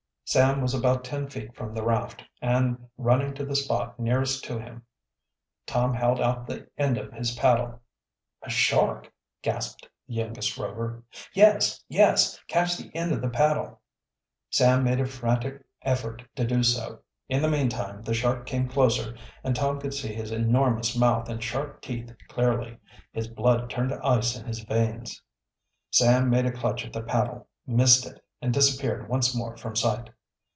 Sam 0.23 0.61
was 0.61 0.73
about 0.73 1.03
ten 1.03 1.27
feet 1.29 1.55
from 1.57 1.73
the 1.73 1.83
raft, 1.83 2.23
and 2.41 2.87
running 2.97 3.33
to 3.33 3.45
the 3.45 3.53
spot 3.55 3.99
nearest 3.99 4.45
to 4.45 4.57
him, 4.57 4.83
Tom 5.65 5.93
held 5.93 6.21
out 6.21 6.47
the 6.47 6.69
end 6.77 6.97
of 6.97 7.11
his 7.11 7.35
paddle. 7.35 7.81
"A 8.41 8.49
shark?" 8.49 9.11
gasped 9.41 9.89
the 10.07 10.13
youngest 10.13 10.57
Rover. 10.57 11.03
"Yes! 11.33 11.83
yes! 11.89 12.39
Catch 12.47 12.77
the 12.77 12.95
end 12.95 13.11
of 13.11 13.21
the 13.21 13.27
paddle!" 13.27 13.81
Sam 14.49 14.85
made 14.85 15.01
a 15.01 15.05
frantic 15.05 15.65
effort 15.81 16.23
to 16.37 16.47
do 16.47 16.63
so. 16.63 16.99
In 17.27 17.41
the 17.41 17.49
meantime 17.49 18.01
the 18.01 18.13
shark 18.13 18.45
came 18.45 18.69
closer 18.69 19.17
and 19.43 19.53
Tom 19.53 19.81
could 19.81 19.93
see 19.93 20.13
his 20.13 20.31
enormous 20.31 20.95
mouth 20.95 21.27
and 21.27 21.43
sharp 21.43 21.81
teeth 21.81 22.09
clearly. 22.29 22.77
His 23.11 23.27
blood 23.27 23.69
turned 23.69 23.89
to 23.89 23.99
ice 24.01 24.37
in 24.39 24.45
his 24.45 24.61
veins. 24.63 25.21
Sam 25.91 26.29
made 26.29 26.45
a 26.45 26.53
clutch 26.53 26.85
at 26.85 26.93
the 26.93 27.03
paddle, 27.03 27.49
missed 27.67 28.05
it, 28.05 28.23
and 28.41 28.53
disappeared 28.53 29.09
once 29.09 29.35
more 29.35 29.57
from 29.57 29.75
sight. 29.75 30.09